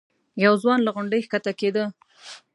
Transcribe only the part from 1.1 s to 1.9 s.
ښکته کېده.